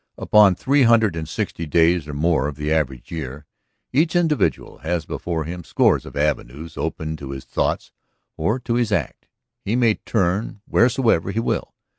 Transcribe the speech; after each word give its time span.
Upon 0.17 0.55
three 0.55 0.81
hundred 0.81 1.15
and 1.15 1.29
sixty 1.29 1.67
days 1.67 2.07
or 2.07 2.15
more 2.15 2.47
of 2.47 2.55
the 2.55 2.73
average 2.73 3.11
year 3.11 3.45
each 3.93 4.15
individual 4.15 4.79
has 4.79 5.05
before 5.05 5.43
him 5.43 5.63
scores 5.63 6.07
of 6.07 6.15
avenues 6.17 6.75
open 6.75 7.15
to 7.17 7.29
his 7.29 7.45
thoughts 7.45 7.91
or 8.35 8.57
to 8.61 8.73
his 8.73 8.91
act; 8.91 9.27
he 9.63 9.75
may 9.75 9.93
turn 10.03 10.61
wheresoever 10.67 11.29
he 11.29 11.39
will. 11.39 11.75